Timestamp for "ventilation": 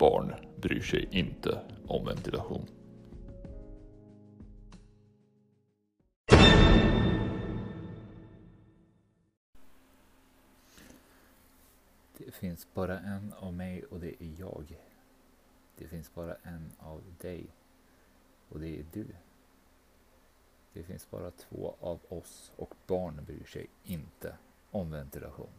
2.04-2.66, 24.90-25.50